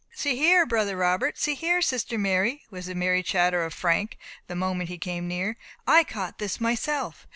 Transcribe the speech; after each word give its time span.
"See 0.15 0.35
here, 0.35 0.65
brother 0.65 0.97
Robert! 0.97 1.37
See 1.37 1.53
here, 1.53 1.79
sister 1.79 2.17
Mary!" 2.17 2.63
was 2.71 2.87
the 2.87 2.95
merry 2.95 3.21
chatter 3.21 3.63
of 3.63 3.71
Frank, 3.71 4.17
the 4.47 4.55
moment 4.55 4.89
he 4.89 4.97
came 4.97 5.27
near. 5.27 5.57
"I 5.85 6.03
caught 6.03 6.39
this 6.39 6.59
myself. 6.59 7.27